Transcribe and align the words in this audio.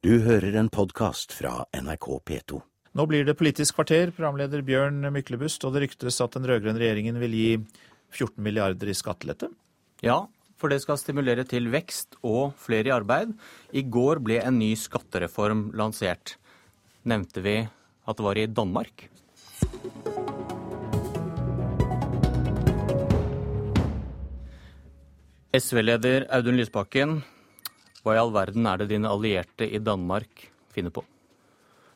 Du 0.00 0.14
hører 0.24 0.54
en 0.56 0.70
podkast 0.72 1.34
fra 1.36 1.66
NRK 1.76 2.06
P2. 2.24 2.56
Nå 2.96 3.04
blir 3.04 3.26
det 3.28 3.34
Politisk 3.36 3.74
kvarter, 3.76 4.08
programleder 4.16 4.62
Bjørn 4.64 5.02
Myklebust, 5.12 5.60
og 5.68 5.74
det 5.74 5.82
ryktes 5.82 6.16
at 6.24 6.38
den 6.38 6.46
rød-grønne 6.48 6.80
regjeringen 6.80 7.18
vil 7.20 7.34
gi 7.36 7.50
14 8.16 8.40
milliarder 8.40 8.88
i 8.88 8.94
skattelette? 8.96 9.50
Ja, 10.00 10.22
for 10.56 10.72
det 10.72 10.78
skal 10.80 10.96
stimulere 10.96 11.44
til 11.44 11.68
vekst 11.68 12.16
og 12.24 12.54
flere 12.56 12.88
i 12.88 12.94
arbeid. 12.94 13.34
I 13.76 13.82
går 13.84 14.22
ble 14.24 14.38
en 14.40 14.56
ny 14.56 14.70
skattereform 14.72 15.66
lansert. 15.76 16.38
Nevnte 17.04 17.44
vi 17.44 17.58
at 17.60 18.16
det 18.16 18.24
var 18.24 18.40
i 18.40 18.46
Danmark? 18.48 19.04
SV-leder 25.60 26.24
Audun 26.32 26.56
Lysbakken, 26.56 27.18
hva 28.04 28.16
i 28.16 28.20
all 28.20 28.34
verden 28.34 28.66
er 28.66 28.80
det 28.80 28.90
dine 28.92 29.10
allierte 29.10 29.68
i 29.68 29.82
Danmark 29.82 30.48
finner 30.74 30.94
på? 30.94 31.04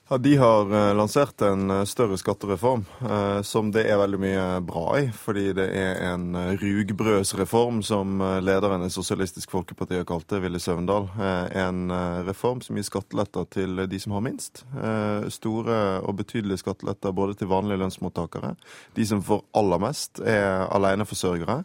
Ja, 0.09 0.19
De 0.19 0.37
har 0.37 0.89
eh, 0.89 0.95
lansert 0.95 1.41
en 1.43 1.71
eh, 1.71 1.85
større 1.85 2.19
skattereform 2.21 2.83
eh, 3.09 3.41
som 3.43 3.71
det 3.73 3.87
er 3.89 3.97
veldig 3.97 4.19
mye 4.21 4.43
bra 4.61 4.99
i. 4.99 5.07
Fordi 5.17 5.47
det 5.57 5.65
er 5.81 6.03
en 6.11 6.37
rugbrødsreform, 6.61 7.81
som 7.83 8.21
lederen 8.45 8.85
i 8.85 8.91
Sosialistisk 8.93 9.55
Folkeparti 9.55 9.97
har 9.97 10.05
kalt 10.09 10.29
det, 10.29 10.43
Ville 10.45 10.61
Søvndal. 10.61 11.09
En 11.57 11.89
reform 12.27 12.61
som 12.61 12.77
gir 12.77 12.85
skatteletter 12.85 13.49
til 13.49 13.81
de 13.89 14.01
som 14.01 14.13
har 14.17 14.25
minst. 14.25 14.65
Store 15.33 15.79
og 16.05 16.19
betydelige 16.19 16.61
skatteletter 16.61 17.15
både 17.17 17.37
til 17.39 17.49
vanlige 17.49 17.81
lønnsmottakere. 17.81 18.55
De 18.97 19.07
som 19.09 19.23
får 19.25 19.43
aller 19.57 19.81
mest, 19.87 20.21
er 20.21 20.67
aleneforsørgere 20.75 21.63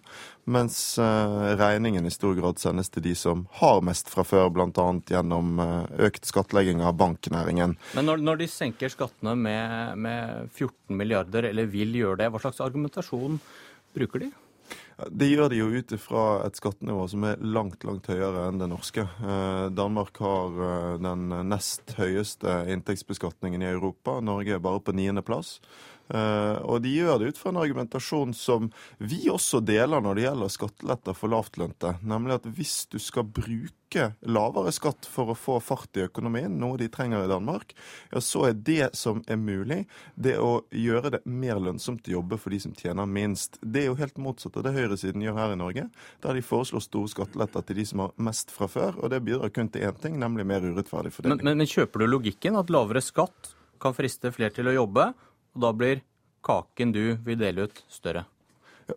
mens 0.49 0.97
eh, 0.97 1.55
regningen 1.59 2.05
i 2.05 2.11
stor 2.11 2.33
grad 2.37 2.59
sendes 2.59 2.89
til 2.89 3.05
de 3.05 3.13
som 3.17 3.45
har 3.59 3.81
mest 3.85 4.09
fra 4.09 4.25
før, 4.27 4.49
bl.a. 4.53 4.87
gjennom 5.11 5.61
eh, 5.61 6.05
økt 6.09 6.25
skattlegging 6.29 6.81
av 6.85 6.97
banknæringen. 6.99 7.77
Men 7.95 8.09
når, 8.09 8.25
når 8.25 8.41
de 8.41 8.49
senker 8.51 8.91
skattene 8.93 9.35
med, 9.37 9.97
med 10.01 10.53
14 10.55 10.97
milliarder, 10.97 11.51
eller 11.51 11.69
vil 11.69 11.93
gjøre 12.01 12.23
det, 12.23 12.29
hva 12.33 12.41
slags 12.41 12.61
argumentasjon 12.65 13.39
bruker 13.95 14.25
de? 14.25 14.31
Det 14.99 15.29
gjør 15.29 15.53
de 15.53 15.61
jo 15.61 15.69
ut 15.71 15.93
ifra 15.95 16.23
et 16.43 16.57
skattenivå 16.59 17.05
som 17.07 17.23
er 17.29 17.39
langt 17.39 17.85
langt 17.87 18.09
høyere 18.11 18.49
enn 18.49 18.59
det 18.59 18.67
norske. 18.69 19.05
Eh, 19.05 19.67
Danmark 19.71 20.17
har 20.19 20.97
den 21.01 21.29
nest 21.47 21.95
høyeste 21.99 22.63
inntektsbeskatningen 22.73 23.63
i 23.63 23.71
Europa. 23.71 24.17
Norge 24.19 24.57
er 24.57 24.65
bare 24.65 24.83
på 24.83 24.97
niendeplass. 24.97 25.59
Eh, 26.09 26.57
og 26.65 26.81
de 26.81 26.93
gjør 26.95 27.19
det 27.21 27.31
ut 27.31 27.39
fra 27.39 27.51
en 27.51 27.61
argumentasjon 27.61 28.33
som 28.33 28.69
vi 28.97 29.27
også 29.29 29.61
deler 29.61 30.01
når 30.01 30.17
det 30.17 30.23
gjelder 30.25 30.53
skatteletter 30.53 31.17
for 31.17 31.33
lavtlønte. 31.33 31.97
Nemlig 32.01 32.39
at 32.39 32.47
hvis 32.57 32.79
du 32.89 32.97
skal 33.01 33.27
bruke 33.29 34.09
lavere 34.29 34.71
skatt 34.73 35.07
for 35.09 35.33
å 35.33 35.37
få 35.37 35.57
fart 35.61 35.97
i 35.97 36.03
økonomien, 36.05 36.53
noe 36.61 36.77
de 36.81 36.89
trenger 36.93 37.25
i 37.25 37.29
Danmark, 37.29 37.75
ja, 38.13 38.21
så 38.21 38.47
er 38.49 38.57
det 38.57 38.91
som 38.97 39.21
er 39.29 39.37
mulig, 39.41 39.83
det 40.15 40.35
å 40.41 40.63
gjøre 40.73 41.13
det 41.17 41.21
mer 41.29 41.61
lønnsomt 41.61 42.09
å 42.09 42.15
jobbe 42.19 42.41
for 42.41 42.53
de 42.53 42.61
som 42.65 42.73
tjener 42.77 43.09
minst. 43.09 43.57
Det 43.61 43.83
er 43.83 43.89
jo 43.91 43.99
helt 44.01 44.17
motsatt 44.21 44.57
av 44.57 44.65
det 44.65 44.75
høyresiden 44.77 45.25
gjør 45.25 45.37
her 45.41 45.53
i 45.53 45.61
Norge, 45.61 45.87
der 46.25 46.37
de 46.37 46.45
foreslår 46.45 46.85
store 46.85 47.13
skatteletter 47.13 47.65
til 47.65 47.81
de 47.81 47.87
som 47.89 48.05
har 48.05 48.17
mest 48.29 48.53
fra 48.53 48.69
før. 48.69 48.97
Og 49.01 49.13
det 49.13 49.23
bidrar 49.25 49.53
kun 49.53 49.69
til 49.73 49.85
én 49.89 50.01
ting, 50.01 50.17
nemlig 50.21 50.45
mer 50.49 50.65
urettferdig 50.65 51.13
fordeling. 51.13 51.37
Men, 51.37 51.51
men, 51.51 51.63
men 51.63 51.69
kjøper 51.69 52.05
du 52.05 52.09
logikken 52.09 52.57
at 52.61 52.73
lavere 52.73 53.01
skatt 53.05 53.55
kan 53.79 53.95
friste 53.95 54.31
flere 54.35 54.53
til 54.53 54.69
å 54.69 54.75
jobbe? 54.75 55.09
Og 55.55 55.63
da 55.65 55.71
blir 55.75 56.03
kaken 56.45 56.93
du 56.95 57.03
vil 57.25 57.39
dele 57.39 57.67
ut, 57.67 57.83
større? 57.89 58.25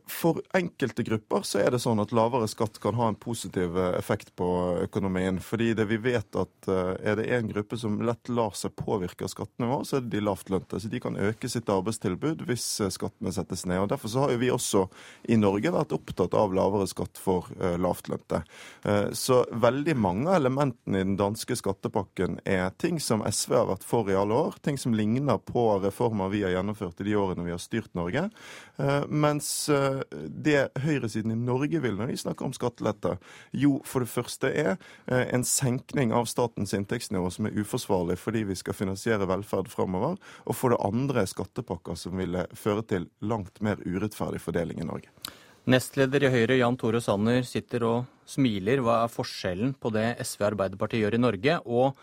For 0.06 0.40
enkelte 0.56 1.02
grupper 1.02 1.44
så 1.46 1.60
er 1.62 1.72
det 1.74 1.80
sånn 1.82 2.00
at 2.02 2.12
lavere 2.14 2.48
skatt 2.50 2.78
kan 2.82 2.96
ha 2.98 3.08
en 3.10 3.18
positiv 3.18 3.76
eh, 3.78 3.96
effekt 3.98 4.32
på 4.38 4.48
økonomien. 4.84 5.40
Fordi 5.42 5.72
det 5.78 5.86
vi 5.90 5.98
vet 6.02 6.38
at 6.38 6.68
eh, 6.70 6.92
er 7.10 7.18
det 7.18 7.28
en 7.34 7.50
gruppe 7.50 7.78
som 7.80 7.98
lett 8.04 8.30
lar 8.32 8.54
seg 8.58 8.74
påvirke 8.78 9.26
av 9.26 9.32
skattenivået, 9.32 9.88
så 9.88 9.98
er 9.98 10.04
det 10.06 10.14
de 10.16 10.24
lavtlønte. 10.24 10.80
Så 10.80 10.90
de 10.92 11.00
kan 11.02 11.18
øke 11.18 11.50
sitt 11.52 11.70
arbeidstilbud 11.72 12.44
hvis 12.48 12.66
eh, 12.80 12.92
skattene 12.94 13.34
settes 13.34 13.66
ned. 13.68 13.82
Og 13.84 13.90
Derfor 13.92 14.12
så 14.12 14.24
har 14.24 14.34
jo 14.34 14.42
vi 14.42 14.52
også 14.54 14.86
i 15.32 15.38
Norge 15.40 15.74
vært 15.74 15.94
opptatt 15.96 16.36
av 16.38 16.54
lavere 16.56 16.88
skatt 16.90 17.18
for 17.20 17.48
lavtlønte. 17.78 18.40
Så 19.16 19.36
veldig 19.62 19.94
mange 19.98 20.30
av 20.30 20.38
elementene 20.40 21.00
i 21.00 21.04
den 21.04 21.16
danske 21.18 21.54
skattepakken 21.58 22.38
er 22.48 22.72
ting 22.80 22.98
som 23.02 23.22
SV 23.26 23.54
har 23.56 23.68
vært 23.68 23.86
for 23.86 24.08
i 24.10 24.16
alle 24.18 24.36
år. 24.48 24.56
Ting 24.64 24.78
som 24.80 24.94
ligner 24.96 25.38
på 25.38 25.64
reformer 25.82 26.32
vi 26.32 26.42
har 26.46 26.54
gjennomført 26.56 27.02
i 27.02 27.08
de 27.10 27.16
årene 27.18 27.46
vi 27.46 27.54
har 27.54 27.62
styrt 27.62 27.92
Norge. 27.98 28.24
Mens 29.08 29.52
det 30.28 30.70
høyresiden 30.82 31.34
i 31.34 31.38
Norge 31.38 31.80
vil 31.82 31.98
når 31.98 32.12
de 32.12 32.18
snakker 32.20 32.46
om 32.46 32.54
skattelette, 32.56 33.16
jo 33.56 33.78
for 33.88 34.04
det 34.04 34.12
første 34.12 34.50
er 34.50 34.72
eh, 34.74 35.26
en 35.34 35.44
senkning 35.46 36.14
av 36.16 36.28
statens 36.30 36.74
inntektsnivå 36.76 37.30
som 37.32 37.48
er 37.48 37.58
uforsvarlig 37.58 38.18
fordi 38.20 38.44
vi 38.48 38.56
skal 38.58 38.76
finansiere 38.76 39.28
velferd 39.30 39.70
framover, 39.72 40.18
og 40.46 40.58
for 40.58 40.74
det 40.74 40.82
andre 40.84 41.26
skattepakker 41.28 41.98
som 41.98 42.18
ville 42.20 42.46
føre 42.58 42.84
til 42.88 43.08
langt 43.20 43.62
mer 43.64 43.80
urettferdig 43.86 44.42
fordeling 44.42 44.82
i 44.82 44.88
Norge. 44.88 45.12
Nestleder 45.70 46.24
i 46.26 46.32
Høyre 46.32 46.56
Jan 46.58 46.76
Tore 46.78 46.98
Sanner 47.02 47.44
sitter 47.46 47.84
og 47.86 47.98
smiler. 48.26 48.80
Hva 48.82 49.04
er 49.04 49.12
forskjellen 49.12 49.76
på 49.78 49.92
det 49.94 50.08
SV 50.24 50.48
Arbeiderpartiet 50.48 51.04
gjør 51.04 51.16
i 51.18 51.22
Norge, 51.22 51.60
og 51.70 51.94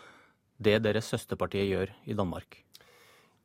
det 0.56 0.78
deres 0.86 1.10
søsterpartiet 1.12 1.68
gjør 1.68 1.92
i 2.08 2.16
Danmark? 2.16 2.62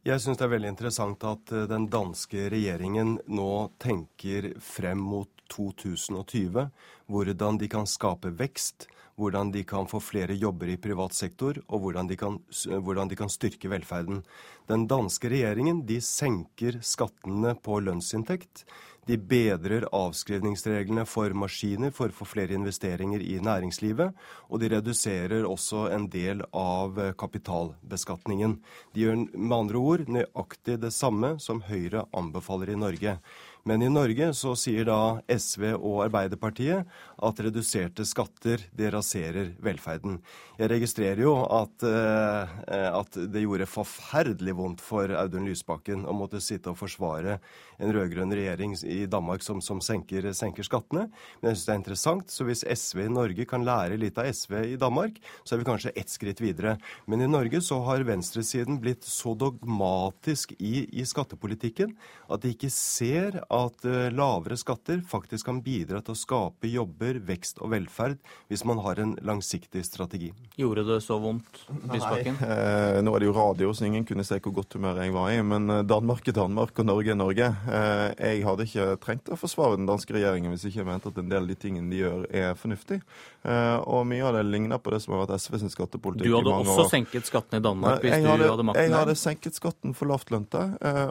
Jeg 0.05 0.21
syns 0.21 0.37
det 0.37 0.45
er 0.45 0.51
veldig 0.51 0.69
interessant 0.69 1.23
at 1.25 1.49
eh, 1.49 1.63
den 1.65 1.87
danske 1.89 2.43
regjeringen 2.53 3.15
nå 3.25 3.53
tenker 3.81 4.51
frem 4.61 4.99
mot 5.01 5.31
2020. 5.49 6.67
Hvordan 7.11 7.59
de 7.61 7.69
kan 7.69 7.87
skape 7.89 8.31
vekst, 8.39 8.87
hvordan 9.15 9.51
de 9.53 9.63
kan 9.63 9.87
få 9.87 10.01
flere 10.03 10.35
jobber 10.35 10.73
i 10.73 10.79
privat 10.81 11.15
sektor, 11.15 11.59
og 11.67 11.85
hvordan 11.85 12.09
de 12.09 12.17
kan, 12.19 12.39
hvordan 12.67 13.11
de 13.11 13.15
kan 13.15 13.31
styrke 13.31 13.71
velferden. 13.71 14.23
Den 14.67 14.87
danske 14.91 15.29
regjeringen 15.31 15.85
de 15.87 16.01
senker 16.03 16.81
skattene 16.83 17.55
på 17.55 17.79
lønnsinntekt. 17.85 18.65
De 19.05 19.19
bedrer 19.21 19.85
avskrivningsreglene 19.93 21.03
for 21.05 21.33
maskiner 21.37 21.91
for 21.93 22.09
å 22.09 22.17
få 22.17 22.25
flere 22.25 22.55
investeringer 22.57 23.21
i 23.21 23.37
næringslivet. 23.37 24.15
Og 24.49 24.61
de 24.61 24.71
reduserer 24.73 25.45
også 25.45 25.85
en 25.93 26.07
del 26.09 26.41
av 26.49 26.97
kapitalbeskatningen. 27.21 28.57
De 28.97 29.05
gjør 29.05 29.19
med 29.35 29.57
andre 29.59 29.83
ord 29.91 30.07
nøyaktig 30.09 30.79
det 30.81 30.93
samme 30.95 31.35
som 31.43 31.61
Høyre 31.69 32.07
anbefaler 32.17 32.73
i 32.73 32.79
Norge. 32.81 33.19
Men 33.65 33.85
i 33.85 33.93
Norge 33.93 34.31
så 34.37 34.55
sier 34.57 34.89
da 34.89 35.19
SV 35.29 35.75
og 35.75 36.01
Arbeiderpartiet 36.07 36.89
at 37.15 37.39
reduserte 37.39 38.05
skatter 38.07 38.63
det 38.75 38.91
raserer 38.93 39.53
velferden. 39.63 40.17
Jeg 40.59 40.71
registrerer 40.71 41.21
jo 41.23 41.35
at, 41.43 41.85
uh, 41.87 42.55
at 42.99 43.19
det 43.31 43.45
gjorde 43.45 43.69
forferdelig 43.69 44.55
vondt 44.57 44.83
for 44.83 45.11
Audun 45.15 45.47
Lysbakken 45.47 46.05
å 46.07 46.15
måtte 46.15 46.43
sitte 46.43 46.71
og 46.71 46.79
forsvare 46.79 47.39
en 47.79 47.91
rød-grønn 47.95 48.33
regjering 48.35 48.75
i 48.87 49.03
Danmark 49.11 49.43
som, 49.43 49.61
som 49.63 49.81
senker, 49.83 50.29
senker, 50.35 50.65
skattene. 50.67 51.07
Men 51.41 51.51
jeg 51.51 51.59
syns 51.59 51.65
det 51.67 51.73
er 51.73 51.81
interessant. 51.81 52.31
Så 52.31 52.47
hvis 52.47 52.63
SV 52.63 53.05
i 53.05 53.11
Norge 53.11 53.47
kan 53.49 53.65
lære 53.67 53.99
litt 53.99 54.19
av 54.21 54.29
SV 54.31 54.57
i 54.73 54.79
Danmark, 54.79 55.19
så 55.43 55.55
er 55.55 55.61
vi 55.61 55.67
kanskje 55.67 55.93
ett 55.95 56.11
skritt 56.11 56.43
videre. 56.43 56.77
Men 57.09 57.23
i 57.23 57.29
Norge 57.31 57.61
så 57.63 57.81
har 57.87 58.05
venstresiden 58.07 58.79
blitt 58.83 59.07
så 59.07 59.35
dogmatisk 59.39 60.55
i, 60.59 60.85
i 60.91 61.05
skattepolitikken 61.07 61.95
at 62.31 62.43
de 62.43 62.53
ikke 62.55 62.71
ser 62.73 63.41
at 63.43 63.87
uh, 63.87 64.07
lavere 64.13 64.57
skatter 64.59 65.03
faktisk 65.07 65.49
kan 65.49 65.61
bidra 65.65 66.01
til 66.01 66.15
å 66.15 66.19
skape 66.19 66.69
jobber, 66.71 66.84
vekst 66.85 67.61
og 67.63 67.71
velferd 67.73 68.17
hvis 68.49 68.63
man 68.67 68.79
har 68.83 68.99
en 69.01 69.15
langsiktig 69.25 69.83
strategi. 69.85 70.31
Gjorde 70.59 70.85
det 70.87 71.01
så 71.03 71.17
vondt, 71.21 71.61
Lysbakken? 71.91 72.37
Nei, 72.39 72.49
eh, 72.55 73.01
nå 73.03 73.13
er 73.15 73.23
det 73.23 73.29
jo 73.29 73.35
radio, 73.35 73.71
så 73.73 73.87
ingen 73.87 74.05
kunne 74.07 74.25
se 74.27 74.39
hvor 74.39 74.53
godt 74.61 74.77
humør 74.77 75.01
jeg 75.03 75.13
var 75.15 75.31
i. 75.33 75.39
Men 75.45 75.69
eh, 75.69 75.83
Danmark 75.87 76.27
er 76.27 76.37
Danmark, 76.37 76.77
og 76.79 76.87
Norge 76.87 77.13
er 77.13 77.19
Norge. 77.19 77.49
Eh, 77.67 78.05
jeg 78.19 78.43
hadde 78.47 78.67
ikke 78.67 78.87
trengt 79.03 79.31
å 79.31 79.39
forsvare 79.39 79.79
den 79.79 79.89
danske 79.89 80.15
regjeringen 80.15 80.53
hvis 80.53 80.67
ikke 80.69 80.81
jeg 80.83 80.89
mente 80.89 81.11
at 81.11 81.21
en 81.21 81.31
del 81.31 81.45
av 81.45 81.51
de 81.51 81.57
tingene 81.59 81.91
de 81.91 82.01
gjør, 82.03 82.25
er 82.31 82.59
fornuftig. 82.59 83.01
Eh, 83.45 83.77
og 83.85 84.05
mye 84.09 84.25
av 84.25 84.37
det 84.37 84.45
ligner 84.47 84.81
på 84.81 84.93
det 84.93 85.01
som 85.03 85.15
har 85.15 85.25
vært 85.25 85.43
SV 85.43 85.59
sin 85.63 85.73
skattepolitikk 85.73 86.29
i 86.29 86.33
mange 86.33 86.41
år. 86.41 86.47
Du 86.47 86.53
hadde 86.55 86.75
også 86.75 86.89
senket 86.93 87.29
skatten 87.29 87.59
i 87.59 87.63
Danmark 87.65 88.03
hvis 88.05 88.15
hadde, 88.15 88.37
du 88.41 88.49
hadde 88.49 88.67
makten? 88.69 88.87
Jeg 88.87 88.95
hadde 88.95 89.17
senket 89.19 89.59
skatten 89.59 89.95
for 89.97 90.09
lavtlønte, 90.09 90.63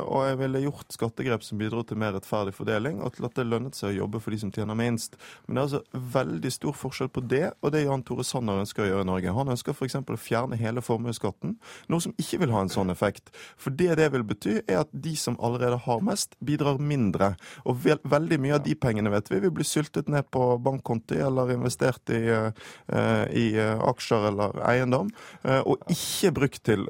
og 0.05 0.25
jeg 0.29 0.39
ville 0.41 0.65
gjort 0.67 0.97
skattegrep 0.97 1.47
som 1.47 1.61
bidro 1.61 1.85
til 1.87 2.01
mer 2.01 2.15
rettferdig 2.17 2.55
fordeling, 2.57 3.01
og 3.05 3.15
til 3.17 3.29
at 3.29 3.39
det 3.39 3.47
lønnet 3.49 3.79
seg 3.79 3.93
å 3.93 4.05
jobbe 4.05 4.23
for 4.23 4.35
de 4.35 4.41
som 4.43 4.53
tjener 4.55 4.79
minst. 4.79 5.19
Men 5.47 5.59
det 5.59 5.64
altså 5.65 5.83
veldig 6.15 6.53
stor 6.53 6.77
forskjell 6.77 7.11
på 7.13 7.25
det 7.31 7.47
og 7.61 7.73
det 7.75 7.85
Jan 7.85 8.05
Tore 8.07 8.25
Sanner 8.27 8.61
ønsker 8.63 8.85
å 8.85 8.89
gjøre 8.89 9.07
i 9.07 9.09
Norge. 9.09 9.35
Han 9.37 9.53
ønsker 9.55 9.75
f.eks. 9.75 9.97
å 10.01 10.21
fjerne 10.21 10.59
hele 10.61 10.83
formuesskatten, 10.85 11.57
noe 11.93 12.05
som 12.05 12.15
ikke 12.21 12.43
vil 12.45 12.55
ha 12.55 12.65
en 12.65 12.73
sånn 12.73 12.93
effekt. 12.93 13.33
For 13.61 13.75
det 13.75 13.97
det 14.01 14.11
vil 14.15 14.27
bety, 14.27 14.59
er 14.63 14.83
at 14.85 14.93
de 14.93 15.15
som 15.19 15.39
allerede 15.45 15.81
har 15.87 16.05
mest, 16.05 16.37
bidrar 16.45 16.81
mindre. 16.83 17.35
Og 17.65 17.81
ve 17.85 17.97
veldig 18.05 18.39
mye 18.43 18.57
av 18.59 18.65
de 18.65 18.75
pengene 18.79 19.13
vet 19.13 19.31
vi 19.33 19.41
vil 19.45 19.55
bli 19.55 19.67
syltet 19.67 20.11
ned 20.13 20.29
på 20.35 20.43
bankkonti 20.65 21.19
eller 21.25 21.55
investert 21.55 22.11
i, 22.13 22.23
uh, 22.29 23.25
i 23.31 23.47
uh, 23.59 23.81
aksjer 23.91 24.29
eller 24.31 24.59
eiendom, 24.69 25.11
uh, 25.47 25.61
og 25.63 25.83
ikke 25.93 26.33
brukt 26.35 26.63
til, 26.65 26.87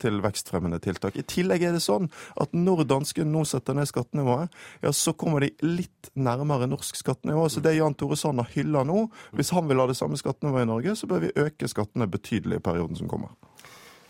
til, 0.00 0.20
vekstfremmende 0.22 0.80
tiltak. 0.82 1.16
I 1.18 1.24
tillegg 1.28 1.62
er 1.66 1.76
det 1.76 1.82
sånn 1.84 2.08
at 2.40 2.54
når 2.56 2.84
danskene 2.90 3.30
nå 3.30 3.44
setter 3.48 3.76
ned 3.76 3.88
skattenivået, 3.90 4.52
ja, 4.82 4.92
så 4.94 5.14
kommer 5.16 5.44
de 5.44 5.52
litt 5.64 6.10
nærmere 6.18 6.68
norsk 6.70 6.98
skattenivå. 6.98 7.46
Så 7.52 7.62
det 7.64 7.76
Jan 7.76 7.96
Tore 7.98 8.17
Sanner 8.18 8.48
hyller 8.54 8.86
nå, 8.88 9.06
hvis 9.38 9.54
han 9.56 9.70
vil 9.70 9.80
ha 9.82 9.88
det 9.90 9.98
samme 9.98 10.18
skattenivået 10.20 10.66
i 10.66 10.72
Norge, 10.72 10.96
så 10.98 11.10
bør 11.10 11.26
vi 11.26 11.36
øke 11.36 11.70
skattene 11.70 12.10
betydelig 12.10 12.60
i 12.60 12.64
perioden 12.64 12.98
som 12.98 13.10
kommer. 13.10 13.34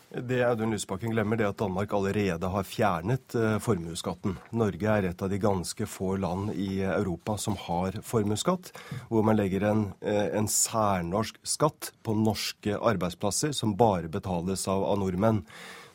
Det 0.09 0.39
Audun 0.41 0.71
Lysbakken 0.73 1.13
glemmer, 1.13 1.37
det 1.37 1.45
er 1.45 1.51
at 1.53 1.61
Danmark 1.61 1.93
allerede 1.93 2.49
har 2.49 2.65
fjernet 2.65 3.35
uh, 3.37 3.59
formuesskatten. 3.61 4.39
Norge 4.57 4.89
er 4.89 5.11
et 5.11 5.25
av 5.25 5.29
de 5.29 5.41
ganske 5.43 5.85
få 5.85 6.15
land 6.17 6.55
i 6.57 6.81
Europa 6.81 7.35
som 7.37 7.59
har 7.67 7.99
formuesskatt, 8.01 8.71
hvor 9.11 9.27
man 9.29 9.37
legger 9.37 9.67
en, 9.69 9.83
uh, 10.01 10.29
en, 10.33 10.49
særnorsk 10.49 11.37
skatt 11.45 11.91
på 12.01 12.17
norske 12.17 12.79
arbeidsplasser 12.81 13.53
som 13.53 13.77
bare 13.77 14.09
betales 14.09 14.65
av, 14.73 14.87
av 14.89 14.97
nordmenn. 15.03 15.43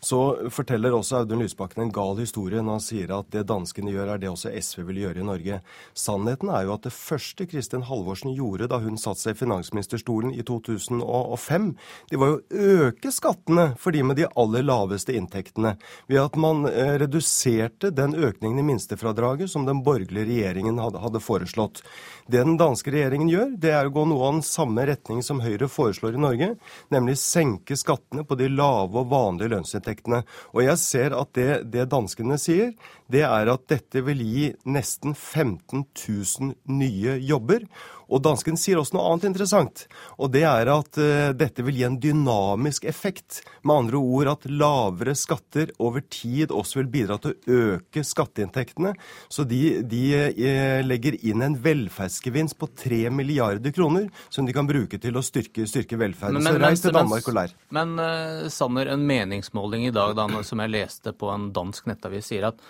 Så 0.04 0.20
forteller 0.52 0.92
også 0.92 1.22
Audun 1.22 1.40
Lysbakken 1.40 1.86
en 1.86 1.92
gal 1.96 2.18
historie 2.20 2.60
når 2.60 2.76
han 2.76 2.84
sier 2.84 3.12
at 3.16 3.30
det 3.32 3.46
danskene 3.48 3.94
gjør, 3.94 4.10
er 4.12 4.20
det 4.20 4.32
også 4.34 4.52
SV 4.52 4.82
vil 4.90 5.00
gjøre 5.06 5.22
i 5.22 5.28
Norge. 5.28 5.60
Sannheten 5.96 6.50
er 6.52 6.66
jo 6.68 6.74
at 6.76 6.84
det 6.84 6.92
første 6.96 7.48
Kristin 7.48 7.86
Halvorsen 7.88 8.34
gjorde 8.36 8.68
da 8.72 8.82
hun 8.84 9.00
satte 9.00 9.22
seg 9.24 9.38
i 9.38 9.42
finansministerstolen 9.46 10.34
i 10.36 10.44
2005, 10.44 11.70
det 12.12 12.20
var 12.20 12.34
jo 12.34 12.40
å 12.42 12.74
øke 12.90 13.14
skattene 13.16 13.70
for 13.80 13.96
de 13.96 14.02
med 14.04 14.20
de 14.20 14.28
aller 14.40 14.66
laveste 14.68 15.16
inntektene. 15.16 15.78
Ved 16.12 16.20
at 16.20 16.36
man 16.36 16.68
eh, 16.68 16.98
reduserte 17.00 17.94
den 17.96 18.18
økningen 18.18 18.60
i 18.60 18.68
minstefradraget 18.74 19.54
som 19.54 19.68
den 19.70 19.86
borgerlige 19.88 20.28
regjeringen 20.28 20.84
hadde, 20.84 21.24
foreslått. 21.24 21.80
Det 22.28 22.42
den 22.42 22.58
danske 22.60 22.92
regjeringen 22.92 23.32
gjør, 23.32 23.56
det 23.62 23.72
er 23.72 23.88
å 23.88 23.96
gå 23.96 24.04
noe 24.10 24.28
av 24.28 24.38
den 24.40 24.46
samme 24.48 24.84
retning 24.90 25.24
som 25.24 25.40
Høyre 25.44 25.70
foreslår 25.72 26.18
i 26.18 26.24
Norge, 26.26 26.52
nemlig 26.92 27.16
senke 27.22 27.78
skattene 27.80 28.26
på 28.28 28.36
de 28.40 28.50
lave 28.52 29.00
og 29.00 29.12
vanlige 29.14 29.54
lønnsinntektene 29.54 29.93
inntektene. 29.94 30.24
Og 30.54 30.64
jeg 30.66 30.78
ser 30.82 31.16
at 31.18 31.34
det, 31.38 31.50
det 31.74 31.88
danskene 31.92 32.38
sier, 32.42 32.74
det 33.12 33.24
er 33.28 33.52
at 33.54 33.68
dette 33.70 34.04
vil 34.06 34.22
gi 34.26 34.48
nesten 34.66 35.14
15 35.16 35.86
000 35.86 36.54
nye 36.68 37.18
jobber. 37.22 37.68
Og 38.12 38.22
dansken 38.24 38.58
sier 38.60 38.80
også 38.80 38.98
noe 38.98 39.06
annet 39.10 39.30
interessant, 39.30 39.86
og 40.18 40.32
det 40.34 40.44
er 40.48 40.70
at 40.74 41.00
uh, 41.00 41.32
dette 41.38 41.64
vil 41.66 41.80
gi 41.80 41.86
en 41.88 42.00
dynamisk 42.02 42.88
effekt. 42.90 43.42
Med 43.64 43.86
andre 43.86 44.02
ord 44.02 44.32
at 44.34 44.48
lavere 44.50 45.16
skatter 45.18 45.72
over 45.84 46.04
tid 46.12 46.52
også 46.52 46.82
vil 46.82 46.92
bidra 46.94 47.20
til 47.22 47.34
å 47.34 47.60
øke 47.74 48.04
skatteinntektene. 48.08 48.94
Så 49.32 49.48
de, 49.48 49.62
de 49.88 50.04
uh, 50.20 50.82
legger 50.86 51.18
inn 51.22 51.46
en 51.46 51.58
velferdsgevinst 51.64 52.58
på 52.60 52.70
3 52.84 53.08
milliarder 53.14 53.74
kroner 53.76 54.10
som 54.34 54.48
de 54.48 54.56
kan 54.56 54.68
bruke 54.70 55.00
til 55.02 55.18
å 55.18 55.26
styrke, 55.26 55.68
styrke 55.70 56.00
velferden. 56.00 56.42
Men, 56.42 56.60
så 56.60 56.64
reis 56.64 56.84
til 56.84 56.96
Danmark 56.96 57.28
og 57.32 57.40
lær. 57.40 57.58
Men 57.74 57.96
uh, 58.00 58.46
Sanner, 58.54 58.94
en 58.94 59.08
meningsmåling 59.08 59.88
i 59.88 59.96
dag 59.96 60.16
da, 60.18 60.28
som 60.46 60.64
jeg 60.64 60.74
leste 60.74 61.16
på 61.16 61.32
en 61.34 61.52
dansk 61.56 61.88
nettavis, 61.92 62.32
sier 62.32 62.52
at 62.52 62.64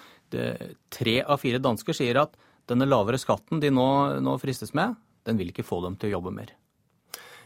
tre 0.89 1.19
av 1.21 1.37
fire 1.37 1.59
dansker 1.61 1.93
sier 1.93 2.17
at 2.17 2.31
denne 2.69 2.87
lavere 2.87 3.19
skatten 3.21 3.59
de 3.61 3.69
nå, 3.73 3.87
nå 4.23 4.33
fristes 4.41 4.71
med, 4.73 4.95
den 5.27 5.39
vil 5.39 5.53
ikke 5.53 5.65
få 5.67 5.81
dem 5.85 5.97
til 5.99 6.11
å 6.11 6.17
jobbe 6.19 6.35
mer. 6.35 6.53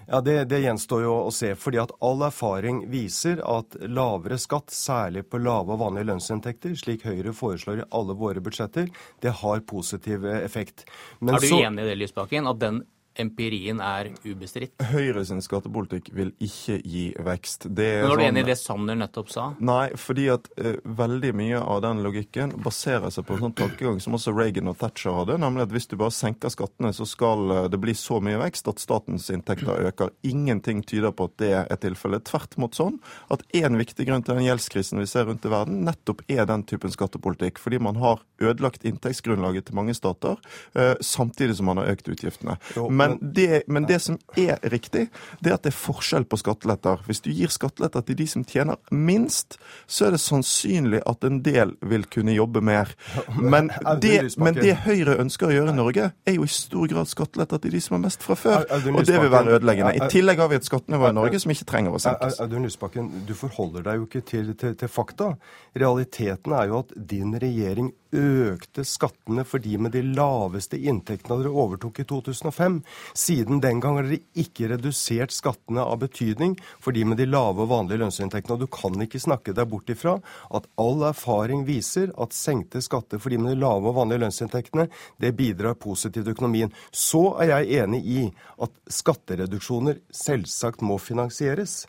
Ja, 0.07 0.21
det, 0.23 0.45
det, 0.47 0.61
gjenstår 0.63 1.01
jo 1.03 1.13
å 1.25 1.31
se. 1.35 1.49
fordi 1.59 1.81
at 1.81 1.91
All 1.99 2.21
erfaring 2.23 2.85
viser 2.91 3.41
at 3.43 3.75
lavere 3.91 4.37
skatt, 4.39 4.71
særlig 4.71 5.25
på 5.27 5.41
lave 5.43 5.75
og 5.75 5.81
vanlige 5.81 6.07
lønnsinntekter, 6.07 6.77
slik 6.79 7.03
Høyre 7.03 7.33
foreslår 7.35 7.81
i 7.83 7.87
alle 7.91 8.15
våre 8.15 8.43
budsjetter, 8.43 8.87
det 9.21 9.33
har 9.41 9.65
positiv 9.67 10.23
effekt. 10.31 10.85
Men 11.19 11.35
er 11.35 11.43
du 11.43 11.49
så... 11.51 11.59
enig 11.67 11.83
i 11.83 11.89
det, 11.89 11.97
Lysbakken, 11.99 12.47
at 12.47 12.61
den 12.63 12.85
empirien 13.21 13.79
er 13.83 14.11
ubestridt? 14.23 14.75
Høyre 14.91 15.23
sin 15.27 15.41
skattepolitikk 15.43 16.11
vil 16.15 16.33
ikke 16.43 16.77
gi 16.83 17.05
vekst. 17.25 17.67
Det 17.69 17.87
Men 18.01 18.11
Var 18.11 18.17
du 18.17 18.23
sånn... 18.23 18.27
enig 18.29 18.43
i 18.43 18.47
det 18.49 18.57
Sanner 18.59 18.99
nettopp 18.99 19.31
sa? 19.33 19.47
Nei, 19.59 19.85
fordi 19.99 20.27
at 20.33 20.49
uh, 20.59 20.75
veldig 20.83 21.33
mye 21.37 21.61
av 21.61 21.81
den 21.85 22.03
logikken 22.05 22.55
baserer 22.63 23.13
seg 23.13 23.27
på 23.27 23.37
en 23.37 23.47
sånn 23.47 23.57
tankegang 23.57 24.01
som 24.03 24.17
også 24.17 24.33
Reagan 24.35 24.71
og 24.71 24.77
Thatcher 24.81 25.15
hadde, 25.17 25.39
nemlig 25.41 25.67
at 25.67 25.75
hvis 25.75 25.89
du 25.91 25.97
bare 25.99 26.15
senker 26.15 26.53
skattene, 26.53 26.93
så 26.95 27.07
skal 27.09 27.53
uh, 27.53 27.61
det 27.71 27.81
bli 27.81 27.95
så 27.97 28.21
mye 28.23 28.39
vekst 28.41 28.69
at 28.71 28.83
statens 28.83 29.29
inntekter 29.33 29.87
øker. 29.89 30.13
Ingenting 30.27 30.83
tyder 30.87 31.15
på 31.15 31.29
at 31.31 31.37
det 31.41 31.53
er 31.63 31.81
tilfellet. 31.81 32.27
Tvert 32.27 32.57
imot 32.59 32.77
sånn 32.77 32.99
at 33.33 33.45
én 33.57 33.79
viktig 33.79 34.07
grunn 34.07 34.25
til 34.25 34.37
den 34.37 34.47
gjeldskrisen 34.47 35.01
vi 35.01 35.09
ser 35.09 35.27
rundt 35.29 35.45
i 35.45 35.53
verden, 35.53 35.83
nettopp 35.87 36.23
er 36.31 36.45
den 36.49 36.65
typen 36.67 36.93
skattepolitikk. 36.93 37.61
Fordi 37.61 37.81
man 37.83 37.99
har 38.01 38.21
ødelagt 38.43 38.85
inntektsgrunnlaget 38.87 39.69
til 39.69 39.77
mange 39.79 39.95
stater, 39.97 40.37
uh, 40.77 40.93
samtidig 41.01 41.57
som 41.59 41.69
man 41.71 41.81
har 41.81 41.93
økt 41.95 42.09
utgiftene. 42.11 42.57
Jo, 42.77 42.87
men 42.89 43.06
men 43.07 43.33
det, 43.33 43.63
men 43.67 43.87
det, 43.89 43.99
som 44.03 44.17
er 44.37 44.59
riktig, 44.71 45.07
det 45.39 45.51
er 45.51 45.57
at 45.57 45.65
det 45.65 45.71
er 45.73 45.77
forskjell 45.77 46.27
på 46.29 46.39
skatteletter. 46.41 47.01
Hvis 47.07 47.23
du 47.25 47.31
gir 47.31 47.51
skatteletter 47.53 48.05
til 48.07 48.19
de 48.19 48.27
som 48.29 48.45
tjener 48.47 48.79
minst, 48.91 49.57
så 49.87 50.07
er 50.07 50.15
det 50.15 50.21
sannsynlig 50.23 51.01
at 51.09 51.23
en 51.27 51.41
del 51.45 51.75
vil 51.81 52.07
kunne 52.11 52.35
jobbe 52.35 52.61
mer. 52.61 52.93
Men 53.37 53.69
det, 54.01 54.37
men 54.37 54.55
det 54.57 54.73
Høyre 54.85 55.17
ønsker 55.21 55.49
å 55.49 55.53
gjøre 55.53 55.71
i 55.71 55.77
Norge, 55.77 56.09
er 56.27 56.35
jo 56.35 56.45
i 56.45 56.51
stor 56.51 56.87
grad 56.89 57.09
skatteletter 57.09 57.61
til 57.63 57.75
de 57.75 57.81
som 57.83 57.97
har 57.97 58.03
mest 58.07 58.23
fra 58.25 58.35
før. 58.39 58.65
Og 58.67 59.05
det 59.07 59.19
vil 59.21 59.31
være 59.31 59.57
ødeleggende. 59.57 59.93
I 59.97 60.09
tillegg 60.11 60.41
har 60.41 60.51
vi 60.51 60.59
et 60.59 60.67
skattenivå 60.67 61.11
i 61.11 61.15
Norge 61.17 61.41
som 61.43 61.53
ikke 61.53 61.67
trenger 61.69 61.95
å 61.95 62.01
senkes. 62.01 62.39
Audun 62.43 62.67
Lysbakken, 62.67 63.09
du 63.27 63.33
forholder 63.37 63.85
deg 63.87 64.01
jo 64.01 64.09
ikke 64.09 64.23
til, 64.27 64.51
til, 64.59 64.75
til 64.79 64.91
fakta. 64.91 65.31
Realiteten 65.77 66.57
er 66.57 66.71
jo 66.71 66.81
at 66.83 66.93
din 67.09 67.35
regjering 67.39 67.93
økte 68.15 68.85
skattene 68.87 69.43
for 69.47 69.63
de 69.63 69.77
med 69.81 69.93
de 69.95 70.01
laveste 70.05 70.79
inntektene 70.79 71.35
da 71.35 71.43
dere 71.43 71.63
overtok 71.65 72.01
i 72.01 72.07
2005. 72.07 72.79
Siden 73.17 73.61
den 73.63 73.81
gang 73.83 73.97
har 73.97 74.07
dere 74.07 74.21
ikke 74.37 74.69
redusert 74.73 75.33
skattene 75.35 75.83
av 75.83 75.99
betydning 76.03 76.55
for 76.83 76.95
de 76.95 77.05
med 77.07 77.21
de 77.21 77.27
lave 77.29 77.65
og 77.65 77.71
vanlige 77.71 78.01
lønnsinntektene. 78.03 78.57
Og 78.57 78.65
du 78.65 78.71
kan 78.71 79.01
ikke 79.03 79.21
snakke 79.23 79.55
deg 79.57 79.69
bort 79.71 79.91
ifra 79.93 80.17
at 80.57 80.69
all 80.81 81.03
erfaring 81.09 81.65
viser 81.67 82.13
at 82.21 82.35
senkte 82.35 82.81
skatter 82.85 83.21
for 83.21 83.33
de 83.33 83.41
med 83.41 83.55
de 83.55 83.61
lave 83.63 83.89
og 83.89 83.97
vanlige 83.99 84.25
lønnsinntektene, 84.25 84.87
det 85.21 85.35
bidrar 85.37 85.77
positivt 85.79 86.27
til 86.27 86.35
økonomien. 86.37 86.73
Så 86.91 87.37
er 87.41 87.53
jeg 87.53 87.83
enig 87.83 88.01
i 88.05 88.23
at 88.63 88.73
skattereduksjoner 88.91 90.01
selvsagt 90.13 90.83
må 90.85 90.99
finansieres. 91.01 91.85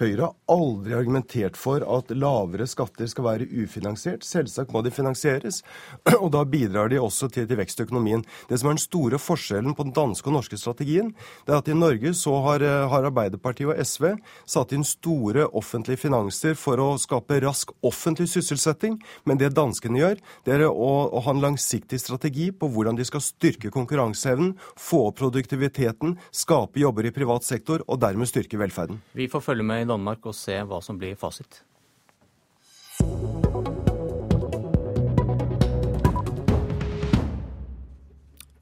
Høyre 0.00 0.30
har 0.30 0.36
aldri 0.48 0.94
argumentert 0.96 1.58
for 1.60 1.84
at 1.84 2.12
lavere 2.16 2.64
skatter 2.68 3.08
skal 3.10 3.26
være 3.26 3.48
ufinansiert. 3.52 4.24
Selvsagt 4.24 4.72
må 4.72 4.80
de 4.80 4.92
finansieres, 4.94 5.60
og 6.22 6.30
da 6.32 6.40
bidrar 6.48 6.88
de 6.88 6.96
også 7.00 7.28
til, 7.28 7.44
til 7.50 7.58
vekst 7.60 7.82
i 7.82 7.84
økonomien. 7.84 8.22
Det 8.48 8.56
som 8.56 8.70
er 8.70 8.78
den 8.78 8.80
store 8.80 9.20
forskjellen 9.20 9.76
på 9.76 9.84
den 9.84 9.92
danske 9.96 10.30
og 10.30 10.38
norske 10.38 10.56
strategien, 10.56 11.10
det 11.44 11.52
er 11.52 11.60
at 11.60 11.68
i 11.68 11.76
Norge 11.76 12.14
så 12.16 12.32
har, 12.46 12.64
eh, 12.64 12.86
har 12.88 13.08
Arbeiderpartiet 13.10 13.68
og 13.68 13.82
SV 13.84 14.14
satt 14.48 14.72
inn 14.72 14.86
store 14.88 15.44
offentlige 15.60 16.00
finanser 16.06 16.56
for 16.56 16.80
å 16.80 16.94
skape 17.00 17.42
rask 17.44 17.74
offentlig 17.84 18.30
sysselsetting. 18.32 18.96
Men 19.28 19.42
det 19.42 19.52
danskene 19.58 20.00
gjør, 20.00 20.24
det 20.48 20.56
er 20.56 20.66
å, 20.70 20.90
å 21.12 21.24
ha 21.26 21.36
en 21.36 21.44
langsiktig 21.44 22.00
strategi 22.00 22.48
på 22.56 22.70
hvordan 22.72 22.96
de 22.96 23.04
skal 23.04 23.24
styrke 23.24 23.72
konkurranseevnen, 23.74 24.56
få 24.80 25.10
opp 25.10 25.20
produktiviteten, 25.20 26.16
skape 26.32 26.80
jobber 26.80 27.04
i 27.04 27.14
privat 27.14 27.44
sektor 27.44 27.84
og 27.84 28.00
dermed 28.00 28.32
styrke 28.32 28.56
velferden. 28.60 29.04
Vi 29.12 29.28
får 29.28 29.44
følge 29.44 29.66
med 29.66 29.84
i 29.84 29.89
Danmark 29.90 30.30
og 30.30 30.36
se 30.38 30.56
hva 30.62 30.80
som 30.84 30.98
blir 31.00 31.18
fasit. 31.18 31.64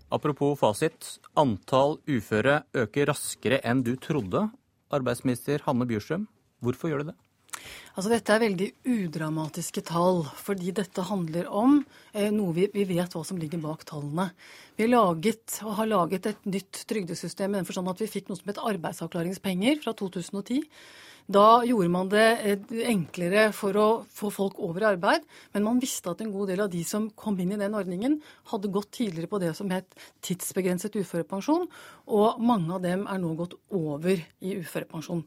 Apropos 0.09 0.57
fasit. 0.57 1.19
Antall 1.37 1.99
uføre 2.09 2.63
øker 2.75 3.11
raskere 3.13 3.61
enn 3.61 3.85
du 3.85 3.95
trodde. 4.01 4.49
Arbeidsminister 4.89 5.61
Hanne 5.67 5.85
Bjurstrøm, 5.89 6.25
hvorfor 6.65 6.89
gjør 6.89 7.03
det 7.05 7.13
det? 7.13 7.19
Altså 7.99 8.13
Dette 8.13 8.35
er 8.35 8.43
veldig 8.45 8.69
udramatiske 8.87 9.83
tall, 9.89 10.23
fordi 10.39 10.71
dette 10.77 11.03
handler 11.09 11.49
om 11.51 11.81
eh, 12.13 12.31
noe 12.33 12.55
vi, 12.57 12.69
vi, 12.73 12.85
vet 12.89 13.13
hva 13.13 13.25
som 13.27 13.41
ligger 13.41 13.61
bak 13.61 13.83
tallene. 13.89 14.29
Vi 14.79 14.87
laget, 14.87 15.59
har 15.67 15.91
laget 15.91 16.29
et 16.31 16.47
nytt 16.47 16.85
trygdesystem 16.89 17.53
i 17.53 17.59
den 17.59 17.69
forstand 17.69 17.91
at 17.91 18.01
vi 18.01 18.11
fikk 18.13 18.31
noe 18.31 18.39
som 18.39 18.53
het 18.53 18.63
arbeidsavklaringspenger 18.63 19.83
fra 19.83 19.97
2010. 19.99 20.63
Da 21.29 21.61
gjorde 21.69 21.91
man 21.93 22.09
det 22.09 22.27
eh, 22.41 22.69
enklere 22.89 23.51
for 23.53 23.77
å 23.77 23.87
få 24.17 24.31
folk 24.33 24.57
over 24.65 24.81
i 24.81 24.87
arbeid, 24.95 25.27
men 25.53 25.67
man 25.67 25.81
visste 25.83 26.15
at 26.15 26.23
en 26.25 26.31
god 26.33 26.49
del 26.49 26.63
av 26.65 26.71
de 26.73 26.81
som 26.89 27.11
kom 27.13 27.37
inn 27.45 27.53
i 27.53 27.59
den 27.61 27.77
ordningen, 27.77 28.17
hadde 28.49 28.71
gått 28.73 28.95
tidligere 28.97 29.29
på 29.29 29.41
det 29.43 29.51
som 29.59 29.69
het 29.75 29.93
tidsbegrenset 30.25 30.97
uførepensjon, 30.97 31.69
og 32.09 32.41
mange 32.41 32.73
av 32.73 32.81
dem 32.87 33.05
er 33.05 33.21
nå 33.21 33.35
gått 33.37 33.59
over 33.77 34.17
i 34.17 34.57
uførepensjon. 34.63 35.21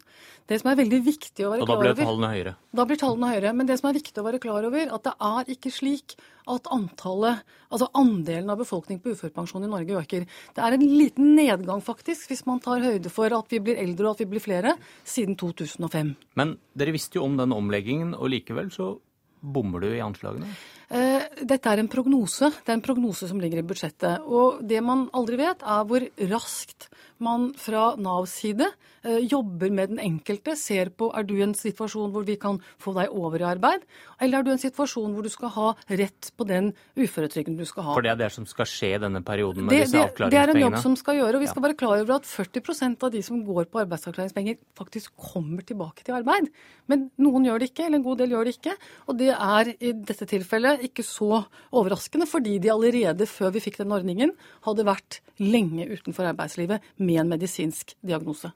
Det 0.49 0.57
som 0.63 0.71
er 0.71 0.81
veldig 0.81 1.03
viktig 1.05 1.45
å 1.45 1.53
være 1.53 1.69
klar 1.69 1.77
over 1.77 1.85
Og 1.85 1.93
da 1.93 1.93
blir 1.93 2.09
tallene 2.09 2.33
høyere? 2.33 2.57
Da 2.81 2.87
blir 2.89 3.01
tallene 3.03 3.31
høyere. 3.35 3.53
Men 3.55 3.69
det 3.69 3.77
som 3.77 3.91
er 3.91 3.99
viktig 4.01 4.17
å 4.17 4.25
være 4.25 4.41
klar 4.41 4.65
over, 4.71 4.95
at 4.97 5.05
det 5.05 5.13
er 5.29 5.53
ikke 5.53 5.73
slik 5.75 6.17
at 6.49 6.69
antallet, 6.73 7.43
altså 7.69 7.89
andelen 7.97 8.49
av 8.53 8.61
befolkningen 8.61 9.01
på 9.03 9.13
uførepensjon 9.15 9.67
i 9.67 9.71
Norge 9.71 9.99
øker. 10.01 10.25
Det 10.55 10.65
er 10.65 10.77
en 10.77 10.87
liten 10.87 11.35
nedgang, 11.37 11.83
faktisk, 11.85 12.29
hvis 12.31 12.45
man 12.49 12.61
tar 12.63 12.83
høyde 12.83 13.11
for 13.13 13.33
at 13.37 13.53
vi 13.53 13.61
blir 13.63 13.79
eldre 13.81 14.09
og 14.09 14.15
at 14.15 14.25
vi 14.25 14.31
blir 14.33 14.43
flere, 14.43 14.75
siden 15.07 15.37
2005. 15.39 16.15
Men 16.39 16.57
dere 16.77 16.95
visste 16.95 17.19
jo 17.19 17.25
om 17.27 17.37
den 17.39 17.55
omleggingen, 17.55 18.15
og 18.17 18.33
likevel 18.33 18.71
så 18.73 18.93
bommer 19.41 19.81
du 19.81 19.89
i 19.91 20.03
anslagene? 20.03 20.49
Eh, 20.91 21.23
dette 21.47 21.71
er 21.71 21.79
en 21.79 21.87
prognose. 21.91 22.49
Det 22.51 22.71
er 22.71 22.75
en 22.75 22.83
prognose 22.83 23.29
som 23.29 23.39
ligger 23.39 23.61
i 23.61 23.67
budsjettet. 23.67 24.25
Og 24.27 24.59
det 24.67 24.81
man 24.83 25.07
aldri 25.15 25.39
vet, 25.39 25.63
er 25.63 25.85
hvor 25.87 26.03
raskt 26.33 26.89
man 27.21 27.51
fra 27.59 27.91
Navs 28.01 28.33
side 28.41 28.65
eh, 29.05 29.21
jobber 29.29 29.71
med 29.73 29.93
den 29.93 30.01
enkelte, 30.01 30.55
ser 30.57 30.89
på 30.97 31.11
er 31.15 31.25
du 31.27 31.35
i 31.37 31.43
en 31.45 31.53
situasjon 31.57 32.11
hvor 32.13 32.25
vi 32.27 32.37
kan 32.41 32.59
få 32.81 32.95
deg 32.97 33.13
over 33.13 33.43
i 33.43 33.47
arbeid, 33.51 33.85
eller 34.21 34.39
er 34.39 34.45
du 34.45 34.51
i 34.51 34.55
en 34.55 34.61
situasjon 34.61 35.13
hvor 35.15 35.25
du 35.25 35.31
skal 35.31 35.53
ha 35.55 35.67
rett 36.01 36.31
på 36.37 36.47
den 36.49 36.71
uføretrygden 36.97 37.59
du 37.59 37.65
skal 37.69 37.87
ha. 37.87 37.95
For 37.97 38.05
det 38.05 38.13
er 38.15 38.19
det 38.23 38.31
som 38.33 38.47
skal 38.49 38.69
skje 38.69 38.93
i 38.97 39.01
denne 39.05 39.23
perioden 39.25 39.67
med 39.67 39.75
det, 39.75 39.85
disse 39.85 40.01
avklaringspengene? 40.01 40.33
det 40.33 40.41
er 40.41 40.55
en 40.55 40.65
jobb 40.65 40.79
som 40.83 40.97
skal 40.99 41.19
gjøre. 41.21 41.35
og 41.37 41.45
Vi 41.45 41.51
skal 41.53 41.65
være 41.67 41.79
klar 41.83 41.95
over 41.99 42.17
at 42.17 42.29
40% 42.29 43.07
av 43.07 43.13
de 43.15 43.23
som 43.29 43.41
går 43.47 43.69
på 43.71 43.83
arbeidsavklaringspenger, 43.85 44.59
faktisk 44.77 45.13
kommer 45.31 45.65
tilbake 45.67 46.05
til 46.07 46.17
arbeid. 46.17 46.49
Men 46.91 47.09
noen 47.21 47.47
gjør 47.47 47.61
det 47.61 47.71
ikke, 47.71 47.87
eller 47.87 48.01
en 48.01 48.07
god 48.07 48.23
del 48.23 48.35
gjør 48.35 48.49
det 48.49 48.57
ikke. 48.57 48.75
Og 49.07 49.21
det 49.21 49.31
er 49.35 49.73
i 49.77 49.93
dette 50.09 50.27
tilfellet 50.29 50.80
ikke 50.87 51.05
så 51.05 51.43
overraskende, 51.71 52.27
fordi 52.29 52.57
de 52.61 52.71
allerede 52.73 53.27
før 53.29 53.53
vi 53.55 53.63
fikk 53.63 53.81
den 53.81 53.93
ordningen, 53.95 54.33
hadde 54.65 54.87
vært 54.87 55.19
lenge 55.41 55.87
utenfor 55.91 56.29
arbeidslivet 56.31 56.85
med 57.01 57.23
en 57.23 57.33
medisinsk 57.33 57.95
diagnose. 58.05 58.53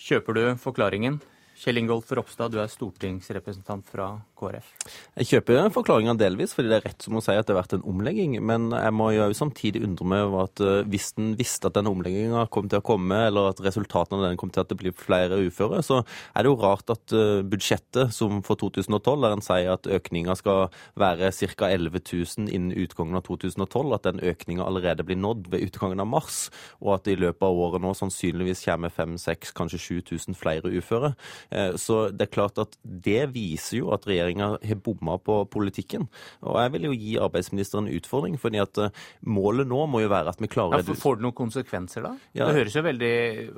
Kjøper 0.00 0.36
du 0.36 0.44
forklaringen? 0.60 1.20
Kjell 1.60 1.82
Ingolf 1.82 2.08
Ropstad, 2.16 2.54
du 2.54 2.60
er 2.62 2.70
stortingsrepresentant 2.72 3.84
fra 3.84 4.14
KrF. 4.40 4.70
Jeg 5.20 5.28
kjøper 5.30 5.68
forklaringa 5.74 6.14
delvis, 6.18 6.54
fordi 6.56 6.70
det 6.70 6.78
er 6.80 6.86
rett 6.88 7.04
som 7.04 7.18
å 7.18 7.22
si 7.24 7.34
at 7.36 7.46
det 7.46 7.54
har 7.54 7.60
vært 7.60 7.76
en 7.76 7.86
omlegging. 7.90 8.36
Men 8.46 8.70
jeg 8.72 8.94
må 8.96 9.10
jo 9.14 9.28
samtidig 9.36 9.82
undre 9.86 10.06
meg 10.08 10.24
over 10.26 10.48
at 10.48 10.62
eh, 10.64 10.82
hvis 10.90 11.10
en 11.20 11.34
visste 11.38 11.68
at 11.68 11.76
denne 11.76 11.92
omlegginga 11.92 12.46
kom 12.52 12.70
til 12.70 12.80
å 12.80 12.86
komme, 12.86 13.18
eller 13.28 13.50
at 13.52 13.62
resultatene 13.64 14.20
av 14.20 14.26
den 14.28 14.40
kom 14.40 14.52
til 14.54 14.64
at 14.64 14.72
det 14.72 14.78
blir 14.80 14.96
flere 14.96 15.40
uføre, 15.46 15.82
så 15.86 16.00
er 16.00 16.44
det 16.44 16.50
jo 16.50 16.58
rart 16.60 16.92
at 16.92 17.14
eh, 17.16 17.42
budsjettet 17.46 18.14
som 18.16 18.40
for 18.46 18.60
2012, 18.60 19.10
der 19.24 19.36
en 19.36 19.44
sier 19.44 19.74
at 19.74 19.88
økninga 19.90 20.36
skal 20.38 20.68
være 21.00 21.32
ca. 21.36 21.70
11 21.70 22.00
000 22.00 22.48
innen 22.50 22.74
utgangen 22.80 23.18
av 23.18 23.26
2012, 23.28 23.94
at 23.96 24.08
den 24.08 24.22
økninga 24.32 24.66
allerede 24.66 25.06
blir 25.06 25.18
nådd 25.20 25.50
ved 25.52 25.68
utgangen 25.68 26.02
av 26.02 26.08
mars, 26.10 26.42
og 26.80 26.96
at 26.96 27.06
det 27.06 27.16
i 27.16 27.20
løpet 27.20 27.46
av 27.46 27.60
året 27.66 27.84
nå 27.84 27.92
sannsynligvis 27.96 28.64
kommer 28.66 28.92
5000, 28.94 29.54
kanskje 29.56 29.80
7000 30.02 30.38
flere 30.38 30.72
uføre. 30.72 31.14
Eh, 31.50 31.76
så 31.80 32.08
det 32.14 32.28
er 32.28 32.34
klart 32.34 32.60
at 32.62 32.76
det 32.82 33.30
viser 33.34 33.80
jo 33.80 33.92
at 33.94 34.06
regjeringa 34.08 34.29
har 34.38 34.58
bomma 34.84 35.18
på 35.18 35.42
politikken. 35.50 36.06
Og 36.46 36.54
jeg 36.62 36.72
vil 36.76 36.86
jo 36.86 36.92
gi 36.94 37.16
arbeidsministeren 37.18 37.88
en 37.88 37.96
utfordring, 37.98 38.36
fordi 38.38 38.60
at 38.62 38.78
eh, 38.78 38.90
målet 39.26 39.66
nå 39.66 39.80
må 39.90 40.04
jo 40.04 40.10
være 40.12 40.30
at 40.30 40.40
vi 40.40 40.46
klarer 40.46 40.84
Ja, 40.84 40.94
får 40.94 41.18
det 41.18 41.26
noen 41.26 41.34
konsekvenser 41.34 42.06
da? 42.06 42.12
Ja. 42.36 42.46
Det 42.46 42.60
høres 42.60 42.76
jo 42.76 42.84
veldig 42.86 43.12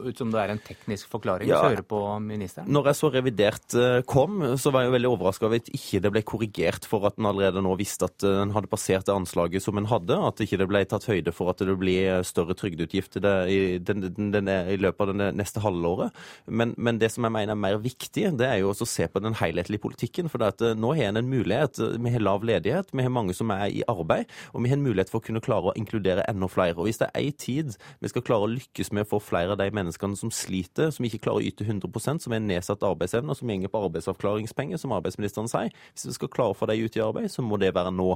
ut 0.08 0.18
som 0.22 0.32
det 0.32 0.40
er 0.40 0.54
en 0.54 0.62
teknisk 0.62 1.10
forklaring, 1.12 1.48
Ja. 1.50 1.60
hvis 1.60 1.76
hører 1.76 1.86
på 1.92 2.00
ministeren. 2.24 2.70
Når 2.72 2.90
jeg 2.90 3.00
så 3.02 3.12
revidert 3.12 3.74
eh, 3.76 4.00
kom, 4.08 4.40
så 4.56 4.72
var 4.72 4.82
jeg 4.86 4.92
jo 4.92 4.96
veldig 4.96 5.12
overraska 5.12 5.46
over 5.50 5.60
at 5.60 5.68
ikke 5.68 6.00
det 6.00 6.12
ble 6.16 6.22
korrigert 6.22 6.88
for 6.88 7.04
at 7.06 7.18
en 7.20 7.28
allerede 7.28 7.62
nå 7.64 7.76
visste 7.76 8.08
at 8.08 8.24
eh, 8.24 8.40
en 8.46 8.54
hadde 8.56 8.70
passert 8.72 9.04
det 9.06 9.14
anslaget 9.14 9.62
som 9.62 9.76
en 9.76 9.90
hadde, 9.90 10.16
at 10.16 10.40
ikke 10.40 10.60
det 10.62 10.68
ble 10.70 10.84
tatt 10.88 11.04
høyde 11.10 11.34
for 11.36 11.52
at 11.52 11.58
det 11.58 11.76
blir 11.78 12.22
større 12.24 12.56
trygdeutgifter 12.56 13.26
i, 13.50 13.78
den, 13.82 14.06
den, 14.08 14.30
den, 14.34 14.48
i 14.48 14.78
løpet 14.80 15.08
av 15.08 15.16
det 15.18 15.30
neste 15.38 15.60
halvåret. 15.64 16.12
Men, 16.46 16.74
men 16.76 16.98
det 17.00 17.10
som 17.14 17.26
jeg 17.26 17.34
mener 17.34 17.54
er 17.54 17.60
mer 17.60 17.78
viktig, 17.82 18.28
det 18.38 18.48
er 18.48 18.60
jo 18.62 18.72
å 18.72 18.88
se 18.88 19.06
på 19.10 19.22
den 19.22 19.36
helhetlige 19.38 19.82
politikken. 19.82 20.28
For 20.30 20.42
det 20.42 20.52
at 20.54 20.61
eh, 20.62 20.76
nå 20.78 20.94
har 20.96 21.10
en 21.10 21.20
en 21.22 21.28
mulighet. 21.28 21.78
Vi 21.78 22.10
har 22.10 22.20
lav 22.20 22.44
ledighet, 22.44 22.92
vi 22.92 23.02
har 23.02 23.12
mange 23.12 23.34
som 23.34 23.50
er 23.54 23.66
i 23.70 23.82
arbeid, 23.88 24.30
og 24.52 24.62
vi 24.62 24.70
har 24.70 24.78
en 24.78 24.84
mulighet 24.84 25.10
for 25.12 25.20
å 25.20 25.26
kunne 25.26 25.42
klare 25.44 25.70
å 25.70 25.76
inkludere 25.78 26.24
enda 26.28 26.48
flere. 26.50 26.76
Og 26.78 26.88
hvis 26.88 27.00
det 27.02 27.08
er 27.10 27.20
ei 27.20 27.30
tid 27.32 27.76
vi 28.00 28.10
skal 28.10 28.24
klare 28.26 28.46
å 28.46 28.52
lykkes 28.52 28.92
med 28.92 29.06
å 29.06 29.10
få 29.14 29.20
flere 29.22 29.54
av 29.54 29.60
de 29.60 29.68
menneskene 29.74 30.18
som 30.18 30.32
sliter, 30.34 30.90
som 30.94 31.06
ikke 31.06 31.22
klarer 31.26 31.42
å 31.42 31.48
yte 31.52 31.66
100% 31.66 32.26
som 32.26 32.34
er 32.34 32.44
nedsatt 32.44 32.84
arbeidsevne, 32.86 33.36
som 33.36 33.50
gjenger 33.50 33.72
på 33.72 33.82
arbeidsavklaringspenger, 33.88 34.80
som 34.80 34.94
arbeidsministeren 34.96 35.50
sier, 35.50 35.72
hvis 35.92 36.08
vi 36.10 36.16
skal 36.16 36.32
klare 36.32 36.54
å 36.54 36.58
få 36.58 36.68
dem 36.70 36.82
ut 36.82 36.96
i 36.98 37.04
arbeid, 37.04 37.30
så 37.32 37.44
må 37.44 37.58
det 37.60 37.72
være 37.76 37.92
nå. 37.94 38.08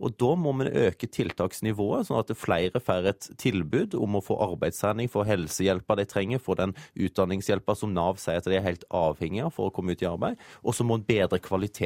Og 0.00 0.16
da 0.20 0.32
må 0.38 0.54
vi 0.60 0.70
øke 0.86 1.08
tiltaksnivået, 1.10 2.08
sånn 2.08 2.20
at 2.20 2.32
flere 2.38 2.82
får 2.82 3.10
et 3.10 3.30
tilbud 3.40 3.96
om 3.98 4.18
å 4.18 4.24
få 4.24 4.38
arbeidstrening, 4.50 5.10
få 5.12 5.26
helsehjelpa 5.28 5.98
de 6.00 6.06
trenger, 6.08 6.42
få 6.42 6.56
den 6.58 6.74
utdanningshjelpa 6.94 7.76
som 7.78 7.94
Nav 7.94 8.18
sier 8.22 8.40
at 8.40 8.48
de 8.48 8.58
er 8.58 8.66
helt 8.66 8.86
avhengige 8.94 9.48
av 9.48 9.54
for 9.56 9.70
å 9.70 9.74
komme 9.74 9.94
ut 9.94 10.02
i 10.02 10.08
arbeid. 10.08 10.40
Og 10.62 10.76
så 10.76 10.86
må 10.86 10.98
en 10.98 11.06
bedre 11.06 11.40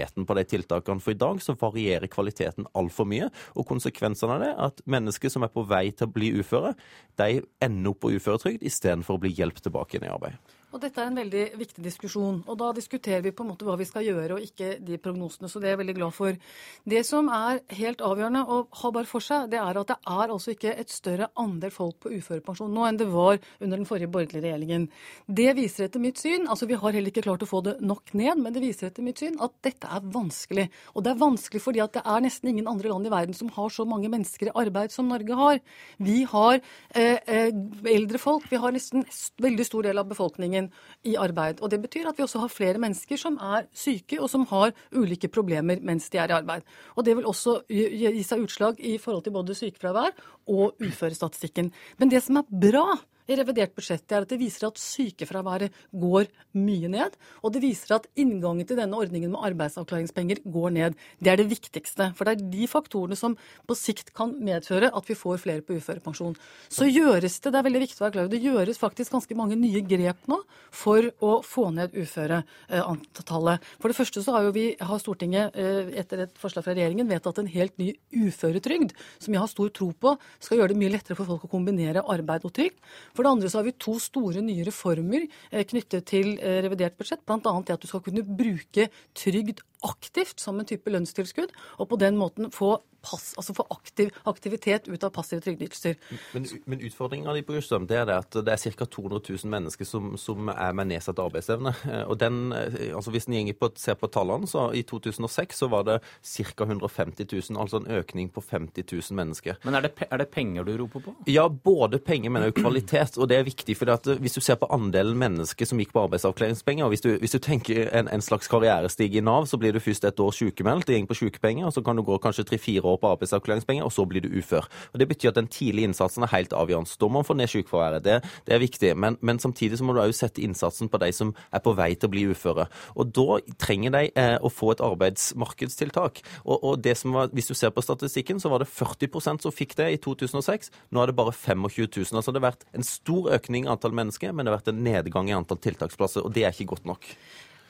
kvaliteten 0.08 0.26
på 0.26 0.34
de 0.34 0.44
tiltakene. 0.44 1.00
For 1.00 1.12
i 1.12 1.18
dag 1.18 1.40
så 1.42 1.56
varierer 1.58 2.08
kvaliteten 2.08 2.66
altfor 2.74 3.06
mye. 3.06 3.30
Og 3.56 3.66
konsekvensene 3.66 4.34
av 4.34 4.40
det 4.42 4.50
er 4.52 4.62
at 4.68 4.82
mennesker 4.86 5.30
som 5.30 5.42
er 5.42 5.52
på 5.52 5.66
vei 5.66 5.90
til 5.92 6.08
å 6.08 6.12
bli 6.12 6.32
uføre, 6.40 6.74
de 7.18 7.42
ender 7.60 7.90
opp 7.90 8.00
på 8.00 8.12
uføretrygd 8.14 8.62
istedenfor 8.62 9.16
å 9.16 9.22
bli 9.22 9.34
hjulpet 9.34 9.62
tilbake 9.62 9.98
inn 9.98 10.06
i 10.06 10.12
arbeid. 10.12 10.36
Og 10.68 10.82
Dette 10.82 11.00
er 11.00 11.08
en 11.08 11.16
veldig 11.16 11.42
viktig 11.56 11.80
diskusjon. 11.80 12.42
og 12.46 12.58
Da 12.60 12.72
diskuterer 12.76 13.22
vi 13.24 13.32
på 13.32 13.40
en 13.44 13.48
måte 13.54 13.64
hva 13.64 13.78
vi 13.80 13.86
skal 13.88 14.04
gjøre, 14.04 14.36
og 14.36 14.44
ikke 14.44 14.76
de 14.84 14.98
prognosene. 15.00 15.48
så 15.48 15.60
Det 15.60 15.68
er 15.68 15.76
jeg 15.76 15.78
veldig 15.78 15.94
glad 15.96 16.12
for. 16.12 16.36
Det 16.84 17.06
som 17.06 17.28
er 17.28 17.60
helt 17.72 18.00
avgjørende 18.04 18.44
å 18.44 18.66
ha 18.70 18.90
bare 18.90 19.06
for 19.06 19.20
seg, 19.20 19.48
det 19.48 19.58
er 19.58 19.78
at 19.78 19.86
det 19.88 19.96
er 19.96 20.28
altså 20.28 20.52
ikke 20.52 20.76
et 20.76 20.90
større 20.90 21.30
andel 21.36 21.70
folk 21.70 21.96
på 22.00 22.12
uførepensjon 22.12 22.68
nå 22.68 22.84
enn 22.84 22.98
det 22.98 23.08
var 23.08 23.38
under 23.60 23.76
den 23.78 23.86
forrige 23.86 24.12
borgerlige 24.12 24.44
regjeringen. 24.44 24.88
Det 25.26 25.56
viser 25.56 25.84
etter 25.86 26.00
mitt 26.00 26.18
syn, 26.18 26.46
altså 26.46 26.66
vi 26.66 26.74
har 26.74 26.92
heller 26.92 27.08
ikke 27.08 27.24
klart 27.24 27.42
å 27.42 27.48
få 27.48 27.62
det 27.64 27.80
nok 27.80 28.12
ned, 28.12 28.36
men 28.36 28.52
det 28.52 28.60
viser 28.60 28.88
etter 28.88 29.02
mitt 29.02 29.18
syn 29.18 29.40
at 29.40 29.52
dette 29.62 29.88
er 29.88 30.04
vanskelig. 30.04 30.68
Og 30.94 31.02
det 31.02 31.14
er 31.14 31.22
vanskelig 31.24 31.62
fordi 31.64 31.80
at 31.80 31.96
det 31.96 32.04
er 32.04 32.20
nesten 32.20 32.52
ingen 32.52 32.68
andre 32.68 32.92
land 32.92 33.06
i 33.06 33.14
verden 33.14 33.32
som 33.32 33.48
har 33.48 33.70
så 33.70 33.88
mange 33.88 34.12
mennesker 34.12 34.52
i 34.52 34.54
arbeid 34.54 34.92
som 34.92 35.08
Norge 35.08 35.32
har. 35.32 35.60
Vi 35.96 36.24
har 36.28 36.60
eh, 36.94 37.16
eh, 37.24 37.56
eldre 37.88 38.18
folk, 38.18 38.44
vi 38.50 38.60
har 38.60 38.72
nesten 38.76 39.00
en 39.06 39.10
veldig 39.40 39.64
stor 39.64 39.88
del 39.88 39.98
av 39.98 40.12
befolkningen 40.12 40.57
i 41.04 41.14
arbeid. 41.20 41.62
Og 41.62 41.70
Det 41.70 41.80
betyr 41.82 42.08
at 42.10 42.18
vi 42.18 42.24
også 42.26 42.42
har 42.44 42.52
flere 42.52 42.82
mennesker 42.82 43.20
som 43.20 43.38
er 43.38 43.68
syke 43.72 44.20
og 44.20 44.30
som 44.32 44.46
har 44.50 44.74
ulike 44.92 45.30
problemer 45.32 45.80
mens 45.82 46.08
de 46.10 46.18
er 46.18 46.32
i 46.32 46.38
arbeid. 46.38 46.66
Og 46.96 47.04
Det 47.04 47.16
vil 47.16 47.28
også 47.28 47.60
gi 47.68 48.24
seg 48.26 48.42
utslag 48.44 48.80
i 48.80 48.96
forhold 48.98 49.24
til 49.24 49.36
både 49.36 49.54
sykefravær 49.54 50.16
og 50.48 50.74
uførestatistikken. 50.82 51.72
Men 51.98 52.10
det 52.10 52.22
som 52.24 52.40
er 52.40 52.50
bra 52.50 52.98
i 53.28 53.36
revidert 53.38 53.74
budsjett, 53.76 54.06
er 54.10 54.24
at 54.24 54.32
det 54.32 54.40
viser 54.40 54.68
at 54.68 54.80
sykefraværet 54.80 55.74
går 55.92 56.28
mye 56.58 56.90
ned. 56.92 57.16
Og 57.44 57.52
det 57.54 57.62
viser 57.62 57.98
at 57.98 58.08
inngangen 58.18 58.66
til 58.68 58.78
denne 58.80 58.96
ordningen 58.96 59.32
med 59.34 59.44
arbeidsavklaringspenger 59.50 60.42
går 60.48 60.74
ned. 60.76 60.98
Det 61.20 61.32
er 61.32 61.40
det 61.40 61.48
viktigste. 61.50 62.10
For 62.16 62.28
det 62.28 62.36
er 62.36 62.50
de 62.54 62.68
faktorene 62.70 63.18
som 63.18 63.36
på 63.68 63.76
sikt 63.78 64.14
kan 64.16 64.32
medføre 64.44 64.90
at 64.94 65.08
vi 65.08 65.16
får 65.18 65.42
flere 65.44 65.64
på 65.64 65.76
uførepensjon. 65.78 66.36
Så 66.72 66.88
gjøres 66.88 67.38
det, 67.40 67.52
det 67.52 67.60
er 67.60 67.68
veldig 67.68 67.84
viktig 67.84 68.00
å 68.00 68.06
være 68.06 68.16
klar 68.16 68.26
over, 68.26 68.34
det 68.34 68.44
gjøres 68.44 68.80
faktisk 68.80 69.14
ganske 69.14 69.36
mange 69.38 69.58
nye 69.58 69.82
grep 69.84 70.28
nå 70.30 70.40
for 70.74 71.10
å 71.24 71.38
få 71.46 71.68
ned 71.76 71.96
uføreantallet. 71.96 73.68
For 73.78 73.90
det 73.90 73.98
første 73.98 74.24
så 74.24 74.36
har 74.36 74.48
jo 74.48 74.54
vi, 74.56 74.66
har 74.80 75.02
Stortinget 75.02 75.56
eh, 75.58 75.92
etter 76.00 76.24
et 76.24 76.40
forslag 76.40 76.66
fra 76.66 76.74
regjeringen 76.76 77.08
vedtatt 77.08 77.40
en 77.42 77.50
helt 77.50 77.76
ny 77.80 77.92
uføretrygd, 78.14 78.94
som 79.22 79.34
jeg 79.34 79.42
har 79.42 79.50
stor 79.50 79.72
tro 79.74 79.90
på 79.92 80.14
skal 80.40 80.60
gjøre 80.60 80.74
det 80.74 80.80
mye 80.80 80.92
lettere 80.92 81.18
for 81.18 81.28
folk 81.28 81.46
å 81.46 81.52
kombinere 81.52 82.04
arbeid 82.08 82.46
og 82.48 82.54
trygd. 82.56 82.78
For 83.18 83.26
det 83.26 83.34
andre 83.34 83.48
så 83.50 83.58
har 83.58 83.66
vi 83.66 83.74
to 83.82 83.96
store 83.98 84.44
nye 84.46 84.62
reformer 84.68 85.24
eh, 85.26 85.64
knyttet 85.66 86.06
til 86.06 86.36
eh, 86.38 86.60
revidert 86.62 86.94
budsjett, 86.94 87.24
bl.a. 87.26 87.40
det 87.66 87.74
at 87.74 87.82
du 87.82 87.90
skal 87.90 88.04
kunne 88.06 88.22
bruke 88.22 88.86
trygd 89.18 89.64
aktivt 89.86 90.40
som 90.40 90.58
en 90.60 90.66
type 90.66 90.90
lønnstilskudd, 90.90 91.52
og 91.78 91.90
på 91.90 91.98
den 92.00 92.18
måten 92.18 92.50
få, 92.54 92.78
pass, 93.02 93.32
altså 93.38 93.54
få 93.54 93.66
aktiv, 93.70 94.10
aktivitet 94.28 94.88
ut 94.88 95.04
av 95.04 95.12
passive 95.14 95.42
trygdeytelser. 95.44 95.98
Men, 96.34 96.46
men 96.66 96.82
utfordringa 96.88 97.34
di 97.36 97.44
det 97.46 97.96
er 97.96 98.06
det 98.08 98.16
at 98.16 98.38
det 98.44 98.54
er 98.54 98.74
ca. 98.78 98.86
200 98.86 99.20
000 99.28 99.50
mennesker 99.50 99.86
som, 99.86 100.16
som 100.18 100.50
er 100.50 100.74
med 100.76 100.90
nedsatt 100.90 101.18
arbeidsevne. 101.22 101.74
Og 102.06 102.18
den, 102.18 102.52
altså 102.52 103.10
Hvis 103.14 103.28
en 103.28 103.52
på, 103.54 103.70
ser 103.76 103.94
på 103.94 104.10
tallene, 104.12 104.46
så 104.46 104.68
i 104.74 104.82
2006 104.82 105.62
så 105.62 105.68
var 105.68 105.84
det 105.86 105.98
ca. 106.22 106.64
150 106.64 107.26
000, 107.50 107.60
altså 107.60 107.82
en 107.82 107.90
økning 107.98 108.30
på 108.30 108.42
50 108.42 108.84
000 108.92 109.16
mennesker. 109.16 109.58
Men 109.64 109.78
er 109.78 109.86
det, 109.86 109.94
er 110.10 110.18
det 110.18 110.28
penger 110.34 110.64
du 110.64 110.74
roper 110.82 111.04
på? 111.06 111.14
Ja, 111.26 111.48
både 111.48 111.98
penger, 111.98 112.30
men 112.30 112.48
også 112.48 112.60
kvalitet. 112.62 113.18
Og 113.18 113.28
det 113.30 113.38
er 113.38 113.46
viktig, 113.46 113.76
for 113.78 114.18
hvis 114.18 114.34
du 114.34 114.40
ser 114.40 114.58
på 114.60 114.68
andelen 114.74 115.18
mennesker 115.18 115.68
som 115.68 115.80
gikk 115.80 115.94
på 115.94 116.04
arbeidsavklaringspenger, 116.06 116.84
og 116.84 116.94
hvis 116.94 117.04
du, 117.04 117.10
hvis 117.20 117.36
du 117.36 117.40
tenker 117.42 117.88
en, 117.92 118.10
en 118.12 118.24
slags 118.24 118.50
karrierestige 118.50 119.20
i 119.20 119.24
Nav, 119.24 119.46
så 119.46 119.58
blir 119.60 119.67
du 119.74 119.80
først 119.80 120.04
et 120.04 120.20
år 120.20 120.34
sykemeldt, 120.34 120.88
går 120.88 121.08
på 121.08 121.18
sykepenger, 121.18 121.66
og 121.66 121.72
så 121.72 121.82
kan 121.84 121.96
du 121.96 122.02
gå 122.02 122.18
kanskje 122.22 122.44
tre-fire 122.48 122.84
år 122.84 122.98
på 123.02 123.10
arbeidsavklaringspenger, 123.12 123.84
og 123.84 123.92
så 123.92 124.04
blir 124.08 124.24
du 124.24 124.28
ufør. 124.38 124.68
Og 124.92 124.98
Det 124.98 125.08
betyr 125.08 125.28
at 125.30 125.40
den 125.40 125.48
tidlige 125.48 125.88
innsatsen 125.88 126.22
er 126.22 126.32
helt 126.32 126.52
avgjørende. 126.52 126.96
Da 127.00 127.08
må 127.08 127.18
man 127.18 127.24
få 127.24 127.34
ned 127.34 127.48
sykefraværet. 127.48 128.04
Det, 128.04 128.18
det 128.46 128.54
er 128.54 128.58
viktig. 128.58 128.96
Men, 128.96 129.16
men 129.20 129.38
samtidig 129.38 129.78
så 129.78 129.84
må 129.84 129.92
du 129.92 130.02
òg 130.02 130.14
sette 130.14 130.42
innsatsen 130.42 130.88
på 130.88 131.00
de 131.02 131.12
som 131.12 131.34
er 131.52 131.62
på 131.64 131.74
vei 131.78 131.94
til 131.94 132.08
å 132.08 132.12
bli 132.12 132.26
uføre. 132.30 132.68
Og 132.96 133.12
da 133.14 133.38
trenger 133.60 133.94
de 133.94 134.04
eh, 134.14 134.36
å 134.40 134.50
få 134.52 134.72
et 134.74 134.84
arbeidsmarkedstiltak. 134.84 136.22
Og, 136.44 136.56
og 136.56 136.82
det 136.84 136.96
som 136.98 137.16
var, 137.16 137.32
hvis 137.32 137.50
du 137.50 137.54
ser 137.58 137.74
på 137.74 137.84
statistikken, 137.84 138.40
så 138.40 138.52
var 138.52 138.62
det 138.62 138.70
40% 138.70 139.44
som 139.44 139.54
fikk 139.54 139.76
det 139.78 139.90
i 139.94 140.00
2006. 140.04 140.72
Nå 140.90 141.02
er 141.02 141.10
det 141.10 141.18
bare 141.18 141.34
25 141.34 141.88
000. 141.88 142.16
Altså 142.18 142.32
det 142.32 142.42
har 142.42 142.50
vært 142.50 142.66
en 142.76 142.86
stor 142.86 143.32
økning 143.38 143.66
i 143.66 143.72
antall 143.72 143.96
mennesker, 143.96 144.32
men 144.32 144.46
det 144.46 144.52
har 144.52 144.60
vært 144.60 144.72
en 144.72 144.82
nedgang 144.84 145.30
i 145.30 145.36
antall 145.36 145.60
tiltaksplasser, 145.62 146.24
og 146.24 146.34
det 146.34 146.46
er 146.46 146.54
ikke 146.54 146.72
godt 146.74 146.88
nok. 146.88 147.12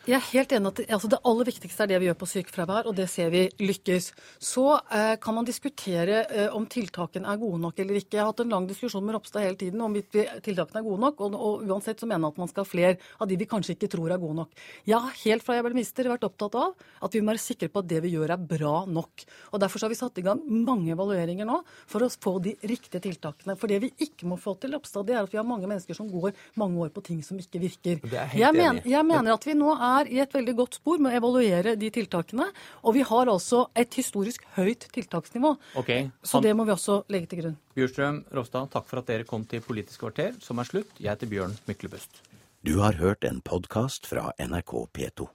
Jeg 0.08 0.16
er 0.16 0.24
helt 0.30 0.52
enig 0.56 0.70
at 0.70 0.78
altså 0.96 1.08
det 1.12 1.18
aller 1.28 1.44
viktigste 1.44 1.82
er 1.84 1.88
det 1.90 1.96
vi 2.00 2.06
gjør 2.08 2.16
på 2.22 2.26
sykefravær, 2.30 2.86
og 2.88 2.94
det 2.96 3.04
ser 3.12 3.28
vi 3.28 3.42
lykkes. 3.60 4.06
Så 4.40 4.62
eh, 4.88 5.16
kan 5.20 5.34
man 5.36 5.44
diskutere 5.44 6.22
eh, 6.32 6.46
om 6.56 6.64
tiltakene 6.64 7.28
er 7.28 7.36
gode 7.42 7.58
nok 7.60 7.76
eller 7.82 7.98
ikke. 8.00 8.16
Jeg 8.16 8.22
har 8.22 8.30
hatt 8.30 8.40
en 8.40 8.54
lang 8.54 8.64
diskusjon 8.70 9.04
med 9.04 9.18
Ropstad 9.18 9.44
hele 9.44 9.58
tiden 9.60 9.82
om 9.84 9.92
vi- 9.92 10.06
tiltakene 10.08 10.80
er 10.80 10.86
gode 10.86 11.02
nok, 11.02 11.20
og, 11.26 11.36
og 11.36 11.66
uansett 11.68 12.00
så 12.00 12.08
mener 12.08 12.24
jeg 12.24 12.32
at 12.32 12.40
man 12.40 12.48
skal 12.48 12.64
ha 12.64 12.70
flere 12.70 12.94
av 13.20 13.28
de 13.28 13.36
vi 13.36 13.48
kanskje 13.50 13.74
ikke 13.76 13.90
tror 13.92 14.14
er 14.16 14.22
gode 14.22 14.38
nok. 14.40 14.56
Jeg 14.88 14.96
har 15.04 15.18
helt 15.26 15.44
fra 15.44 15.58
jeg 15.58 15.66
ble 15.68 15.74
minister 15.76 16.08
vært 16.08 16.24
opptatt 16.30 16.56
av 16.56 16.72
at 17.04 17.12
vi 17.18 17.20
må 17.20 17.34
være 17.34 17.44
sikre 17.44 17.68
på 17.68 17.84
at 17.84 17.90
det 17.92 18.00
vi 18.06 18.14
gjør 18.16 18.32
er 18.38 18.48
bra 18.54 18.74
nok. 18.88 19.26
Og 19.52 19.60
Derfor 19.60 19.76
så 19.84 19.90
har 19.90 19.92
vi 19.92 20.00
satt 20.00 20.22
i 20.22 20.24
gang 20.24 20.40
mange 20.48 20.96
evalueringer 20.96 21.44
nå 21.52 21.60
for 21.84 22.06
å 22.06 22.08
få 22.08 22.38
de 22.48 22.56
riktige 22.64 23.04
tiltakene. 23.04 23.58
For 23.60 23.68
det 23.68 23.82
vi 23.84 23.92
ikke 24.08 24.24
må 24.32 24.40
få 24.40 24.56
til, 24.56 24.72
Ropstad, 24.78 25.04
det 25.04 25.18
er 25.18 25.28
at 25.28 25.36
vi 25.36 25.42
har 25.42 25.44
mange 25.44 25.68
mennesker 25.68 26.00
som 26.00 26.08
går 26.08 26.32
mange 26.56 26.80
år 26.86 26.96
på 26.96 27.04
ting 27.12 27.20
som 27.26 27.36
ikke 27.36 27.60
virker. 27.60 28.00
Det 28.08 28.16
er 28.24 28.36
jeg 28.38 28.56
men, 28.56 28.80
jeg 28.88 29.04
mener 29.04 29.36
at 29.36 29.44
vi 29.44 29.52
nå 29.58 29.76
er 29.76 29.97
i 30.06 30.20
et 30.22 30.34
veldig 30.34 30.54
godt 30.60 30.78
spor 30.78 31.02
med 31.02 31.10
å 31.10 31.18
evaluere 31.18 31.74
de 31.80 31.90
tiltakene. 31.90 32.46
Og 32.84 32.94
vi 32.94 33.02
har 33.08 33.32
altså 33.32 33.64
et 33.74 33.98
historisk 33.98 34.46
høyt 34.54 34.86
tiltaksnivå. 34.94 35.56
Okay. 35.82 36.10
Så 36.22 36.42
det 36.44 36.54
må 36.54 36.68
vi 36.68 36.76
også 36.76 37.00
legge 37.10 37.32
til 37.32 37.42
grunn. 37.42 37.58
Bjurstrøm 37.74 38.22
Ropstad, 38.34 38.70
takk 38.74 38.86
for 38.90 39.02
at 39.02 39.10
dere 39.10 39.26
kom 39.28 39.48
til 39.48 39.64
Politisk 39.64 40.06
kvarter, 40.06 40.38
som 40.44 40.62
er 40.62 40.70
slutt. 40.70 40.94
Jeg 41.00 41.10
heter 41.10 41.30
Bjørn 41.30 41.58
Myklebust. 41.66 42.22
Du 42.66 42.78
har 42.82 42.98
hørt 42.98 43.24
en 43.24 43.42
podkast 43.42 44.06
fra 44.10 44.30
NRK 44.38 44.74
P2. 44.94 45.28